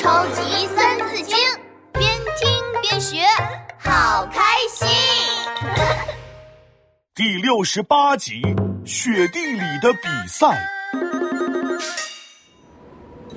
[0.00, 1.36] 超级三字经，
[1.92, 3.18] 边听边学，
[3.78, 4.40] 好开
[4.72, 4.88] 心。
[7.14, 8.40] 第六十八集：
[8.86, 10.48] 雪地里的比赛。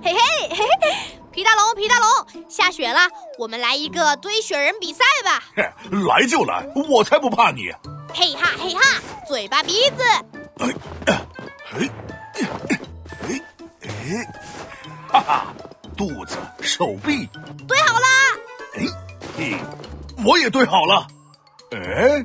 [0.00, 0.20] 嘿嘿
[0.50, 3.00] 嘿嘿，皮大龙，皮大龙，下雪了，
[3.36, 5.42] 我们来一个堆雪人比赛吧！
[5.56, 5.64] 嘿，
[6.06, 7.72] 来就来，我才不怕你！
[8.14, 8.80] 嘿哈嘿哈，
[9.26, 10.04] 嘴巴鼻子。
[10.58, 10.72] 哎
[11.06, 11.20] 哎
[11.72, 11.90] 哎
[12.70, 13.40] 哎
[13.82, 14.24] 哎！
[15.08, 15.46] 哈哈，
[16.06, 17.26] 肚子、手臂
[17.66, 18.06] 堆好了。
[18.74, 18.86] 哎
[19.38, 19.56] 嘿，
[20.22, 21.06] 我也堆好了。
[21.70, 22.22] 哎，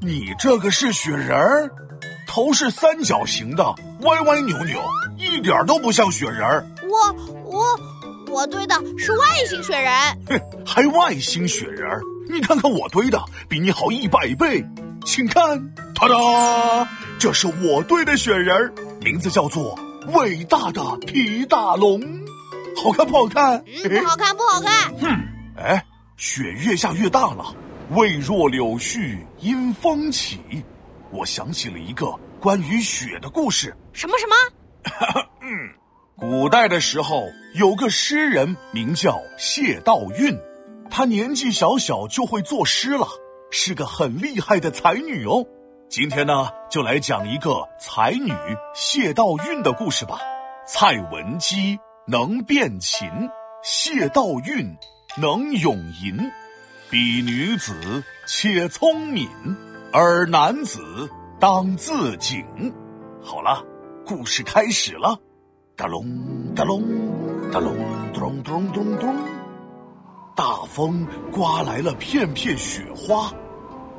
[0.00, 1.70] 你这个是雪人儿，
[2.26, 3.64] 头是三角形的，
[4.00, 4.82] 歪歪扭扭，
[5.16, 6.66] 一点都不像雪人儿。
[6.82, 7.78] 我我
[8.28, 9.92] 我堆的是外星雪人。
[10.26, 12.02] 哼，还外星雪人儿？
[12.28, 14.66] 你看看我堆的，比你好一百倍。
[15.04, 16.88] 请看，哒哒，
[17.20, 22.00] 这是我堆的雪人儿，名字叫做伟大的皮大龙。
[22.76, 23.64] 好看不好看？
[23.66, 24.94] 嗯，不好看，不好看。
[24.98, 25.84] 哼，哎，
[26.16, 27.54] 雪越下越大了，
[27.90, 30.40] 未若柳絮因风起。
[31.10, 32.10] 我想起了一个
[32.40, 33.76] 关于雪的故事。
[33.92, 34.34] 什么什么？
[35.42, 35.70] 嗯，
[36.16, 37.24] 古代的时候
[37.54, 40.38] 有个诗人名叫谢道韫，
[40.90, 43.06] 他年纪小小就会作诗了。
[43.50, 45.44] 是个很厉害的才女哦，
[45.90, 48.32] 今天呢就来讲一个才女
[48.74, 50.18] 谢道韫的故事吧。
[50.66, 53.08] 蔡文姬能辨琴，
[53.62, 54.76] 谢道韫
[55.16, 56.18] 能咏吟，
[56.90, 59.28] 彼女子且聪敏，
[59.92, 62.44] 而男子当自警。
[63.22, 63.64] 好了，
[64.04, 65.16] 故事开始了，
[65.76, 66.04] 哒隆
[66.56, 66.82] 哒隆
[67.52, 67.76] 哒隆
[68.12, 69.16] 咚咚咚咚，
[70.34, 73.26] 大风刮来了片片雪花。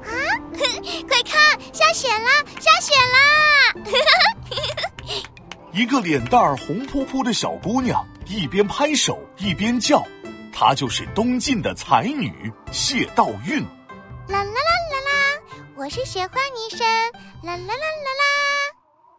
[0.03, 0.11] 啊！
[1.07, 2.43] 快看，下雪啦！
[2.59, 3.73] 下雪啦！
[5.73, 10.05] 一个脸蛋儿红扑扑的小姑娘一边拍手一边叫，
[10.53, 12.31] 她就是东晋的才女
[12.71, 13.65] 谢道韫。
[14.27, 15.41] 啦啦啦啦啦！
[15.75, 16.85] 我是雪花女神！
[17.41, 18.23] 啦啦啦啦啦！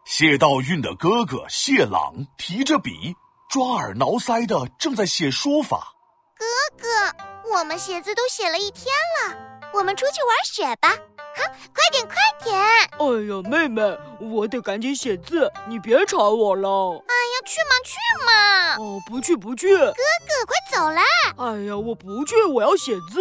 [0.05, 3.13] 谢道韫的哥哥谢朗提着笔，
[3.49, 5.93] 抓耳挠腮的正在写书法。
[6.37, 6.45] 哥
[6.81, 8.85] 哥，我们写字都写了一天
[9.19, 9.35] 了。
[9.73, 10.95] 我们出去玩雪吧！
[11.35, 12.55] 好，快点，快点！
[12.55, 17.03] 哎呀，妹妹，我得赶紧写字，你别吵我了。
[17.07, 18.75] 哎呀，去嘛去嘛！
[18.77, 19.75] 哦，不去不去。
[19.75, 21.01] 哥哥，快走啦！
[21.37, 23.19] 哎呀，我不去，我要写字。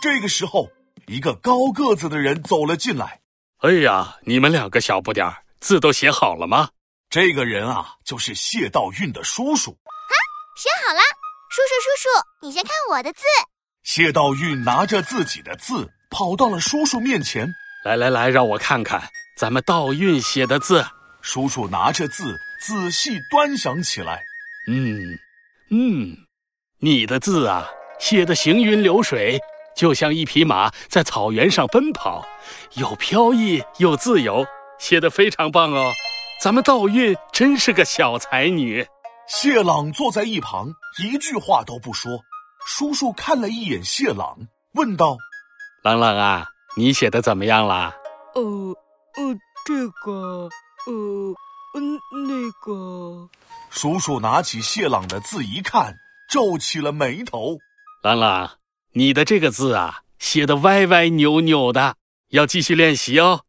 [0.00, 0.68] 这个时候，
[1.06, 3.20] 一个高个子的人走了进来。
[3.58, 6.68] 哎呀，你们两个小不点儿，字都写好了吗？
[7.10, 9.72] 这个人啊，就是谢道韫的叔叔。
[9.72, 10.14] 啊，
[10.56, 11.00] 写好了。
[11.48, 13.22] 叔叔，叔叔，你先看我的字。
[13.82, 17.48] 谢道韫拿着自己的字跑到了叔叔面前，
[17.84, 19.02] 来来来，让我看看
[19.36, 20.84] 咱们道韫写的字。
[21.22, 24.22] 叔叔拿着字仔细端详起来，
[24.68, 25.18] 嗯
[25.70, 26.16] 嗯，
[26.78, 27.68] 你的字啊，
[27.98, 29.40] 写的行云流水，
[29.76, 32.24] 就像一匹马在草原上奔跑，
[32.74, 34.46] 又飘逸又自由，
[34.78, 35.92] 写的非常棒哦。
[36.40, 38.86] 咱们道韫真是个小才女。
[39.26, 42.20] 谢朗坐在一旁，一句话都不说。
[42.68, 44.38] 叔叔看了一眼谢朗，
[44.74, 45.16] 问道
[45.86, 46.44] ：“朗朗啊，
[46.76, 47.94] 你写的怎么样啦
[48.34, 50.48] ？”“呃呃，这个，
[50.84, 51.34] 呃
[51.76, 53.30] 嗯，那个。”
[53.70, 55.94] 叔叔拿起谢朗的字一看，
[56.28, 57.56] 皱起了眉头。
[58.02, 58.58] “朗朗，
[58.94, 61.94] 你的这个字啊，写的歪歪扭扭的，
[62.30, 63.42] 要继续练习哦。”“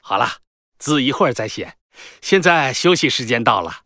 [0.00, 0.38] 好了，
[0.78, 1.74] 字一会儿再写，
[2.22, 3.80] 现在休息时间到了。”“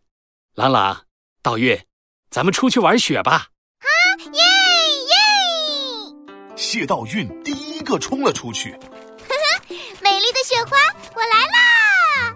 [0.55, 1.01] 朗朗，
[1.41, 1.85] 道月，
[2.29, 3.47] 咱们出去玩雪吧。
[6.69, 8.71] ”“谢道韫第一个冲了出去。
[8.71, 8.77] 呵
[9.29, 10.75] 呵，美丽的雪花，
[11.15, 12.35] 我来啦！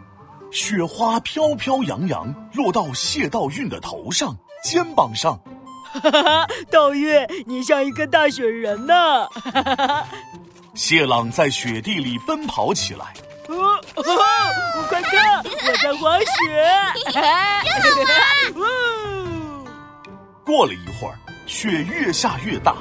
[0.54, 4.34] 雪花飘飘扬扬，落到谢道韫的头上、
[4.64, 5.38] 肩膀上。
[5.84, 9.28] 哈哈，道韫，你像一个大雪人呢！
[9.28, 10.08] 哈哈哈。
[10.76, 13.14] 谢朗在雪地里奔跑起来。
[13.50, 13.78] 哦，
[14.88, 16.26] 快看，我在滑雪！
[17.12, 18.64] 真好玩！
[20.48, 22.78] 过了一会儿，雪越下越大。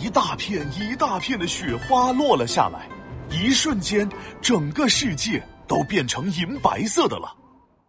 [0.00, 2.88] 一大片一大片的雪花落了下来，
[3.28, 4.08] 一瞬间，
[4.40, 7.30] 整个世界都变成银白色的了。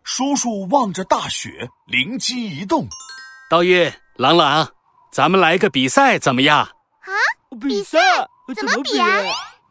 [0.04, 2.86] 叔叔望着大雪，灵机一动
[3.50, 4.68] ：“道韫、朗朗，
[5.10, 6.60] 咱们来个比赛怎么样
[7.00, 7.12] ？”“啊，
[7.62, 7.98] 比赛？
[8.58, 9.08] 怎么比啊？”“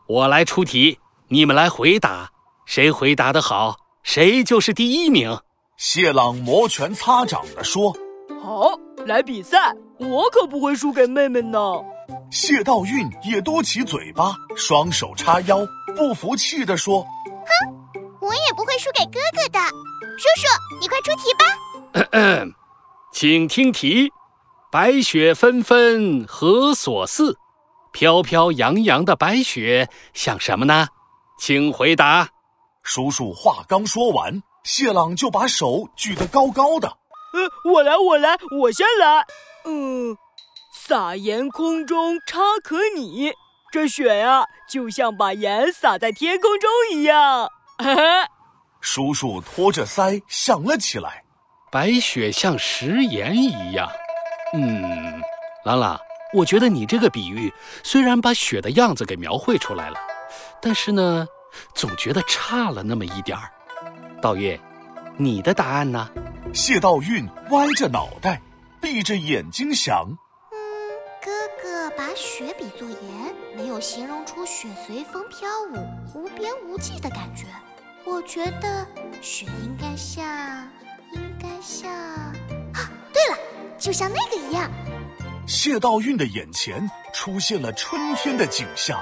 [0.08, 0.98] 我来出题，
[1.28, 2.30] 你们来回答，
[2.64, 5.38] 谁回答的好，谁就是第一名。”
[5.76, 7.94] 谢朗摩拳擦掌地说
[8.42, 8.72] ：“好，
[9.04, 11.58] 来比赛，我可不会输给妹妹呢。”
[12.30, 15.58] 谢道韫也嘟起嘴巴，双手叉腰，
[15.96, 17.74] 不服气地说：“哼，
[18.20, 19.58] 我也不会输给哥哥的。
[20.16, 20.46] 叔叔，
[20.80, 21.44] 你快出题吧。
[23.12, 24.12] ”请听题：
[24.70, 27.36] 白雪纷纷何所似？
[27.92, 30.86] 飘飘扬扬的白雪像什么呢？
[31.40, 32.28] 请回答。
[32.84, 36.86] 叔叔话刚说完，谢朗就把手举得高高的。
[36.86, 39.26] 呃，我来，我来，我先来。
[39.64, 40.16] 嗯，
[40.90, 43.30] 撒盐空中差可拟，
[43.70, 47.48] 这雪呀，就像把盐撒在天空中一样。
[47.78, 48.02] 嘿嘿，
[48.80, 51.22] 叔叔托着腮想了起来。
[51.70, 53.88] 白雪像食盐一样。
[54.52, 55.22] 嗯，
[55.64, 55.96] 朗朗，
[56.34, 57.54] 我觉得你这个比喻
[57.84, 59.96] 虽然把雪的样子给描绘出来了，
[60.60, 61.24] 但是呢，
[61.72, 63.48] 总觉得差了那么一点儿。
[64.20, 64.60] 道月，
[65.16, 66.10] 你的答案呢？
[66.52, 68.42] 谢道韫歪着脑袋，
[68.80, 70.04] 闭着眼睛想。
[71.96, 77.46] 把雪比作盐，没有形容出雪随风飘舞、无边无际的感觉。
[78.04, 78.86] 我觉得
[79.20, 80.24] 雪应该像，
[81.12, 81.90] 应该像……
[82.72, 83.38] 啊，对了，
[83.78, 84.70] 就像那个一样。
[85.46, 89.00] 谢道韫的眼前出现了春天的景象，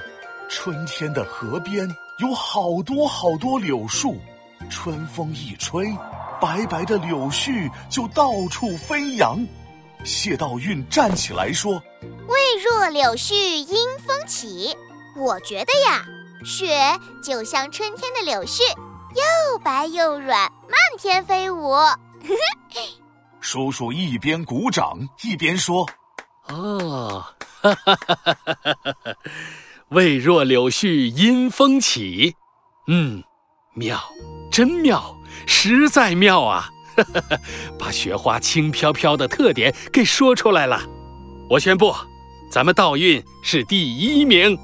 [0.48, 1.88] 春天的河边
[2.18, 4.16] 有好多好多柳树，
[4.70, 5.86] 春风一吹。
[6.40, 9.44] 白白的柳絮就到处飞扬，
[10.04, 11.82] 谢道韫站起来说
[12.62, 14.76] ：“若柳絮因风起。”
[15.16, 16.04] 我觉得呀，
[16.44, 18.62] 雪就像春天的柳絮，
[19.14, 21.74] 又白又软，漫天飞舞。
[23.40, 25.88] 叔叔一边鼓掌一边说
[26.48, 27.24] ：“哦，
[27.60, 29.14] 哈哈哈哈哈哈！
[29.88, 32.36] 未若柳絮因风起，
[32.86, 33.22] 嗯，
[33.74, 34.00] 妙，
[34.50, 35.14] 真妙。”
[35.46, 36.68] 实在妙啊！
[37.78, 40.82] 把雪花轻飘飘的特点给说出来了。
[41.48, 41.94] 我宣布，
[42.50, 44.58] 咱们道运是第一名，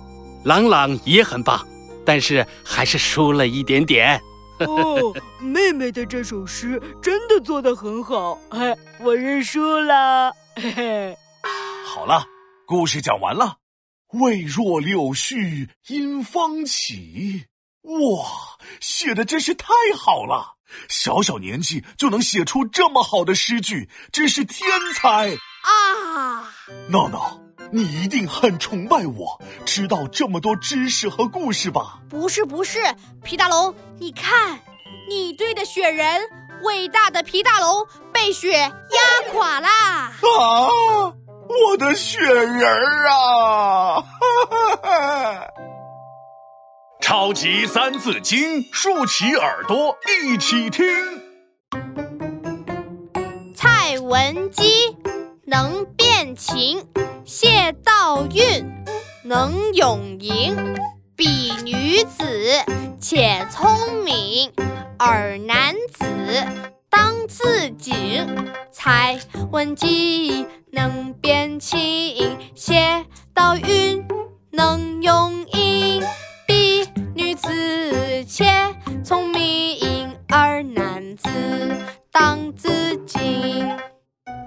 [0.45, 1.67] 朗朗也很棒，
[2.05, 4.21] 但是还是输了一点点。
[4.61, 10.33] 哦，妹妹的这首诗真的做得很好，哎，我认输了。
[10.57, 11.17] 嘿嘿，
[11.85, 12.25] 好了，
[12.65, 13.57] 故事讲完了。
[14.13, 17.45] 未若柳絮因风起，
[17.83, 18.31] 哇，
[18.81, 19.67] 写的真是太
[19.97, 20.55] 好了。
[20.89, 26.49] 小小年纪就能写出这么好的诗句，真是天才啊！
[26.89, 27.39] 闹闹，
[27.71, 32.01] 你一定很崇拜我，知道这么多知识和故事吧？
[32.09, 32.79] 不是不是，
[33.23, 34.61] 皮大龙，你看，
[35.09, 36.21] 你堆的雪人，
[36.63, 39.69] 伟大的皮大龙被雪压垮啦！
[39.69, 40.13] 啊，
[41.49, 44.01] 我的雪人儿啊！
[44.01, 44.07] 哈
[44.51, 45.47] 哈哈。
[47.01, 50.87] 超级三字经，竖起耳朵一起听。
[53.55, 54.97] 蔡文姬
[55.45, 55.85] 能
[56.25, 56.83] 辨琴，
[57.27, 58.65] 谢道韫
[59.25, 60.57] 能咏吟。
[61.15, 62.25] 比女子
[62.99, 63.69] 且聪
[64.03, 64.51] 明，
[64.99, 66.07] 尔男子
[66.89, 67.95] 当自警。
[68.73, 69.21] 蔡
[69.53, 73.05] 文姬能辨清，谢
[73.35, 74.03] 道韫
[74.51, 75.94] 能咏吟。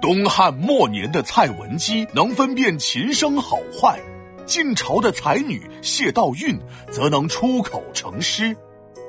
[0.08, 4.00] 东汉末年的蔡文姬能分辨琴声好坏，
[4.46, 6.58] 晋朝的才女谢道韫
[6.90, 8.56] 则能出口成诗。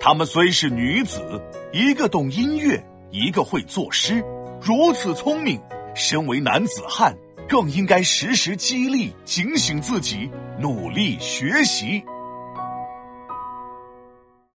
[0.01, 1.41] 她们虽是女子，
[1.73, 4.25] 一个懂音乐，一个会作诗，
[4.61, 5.61] 如此聪明，
[5.95, 7.17] 身为男子汉
[7.49, 10.29] 更应该时时激励、警醒自己，
[10.59, 12.03] 努力学习。